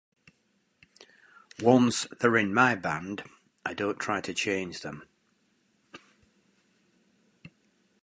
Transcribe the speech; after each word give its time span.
Once 1.61 2.07
they're 2.19 2.35
in 2.35 2.51
my 2.51 2.73
band, 2.73 3.23
I 3.63 3.75
don't 3.75 3.99
try 3.99 4.19
to 4.21 4.33
change 4.33 4.81
them. 4.81 5.03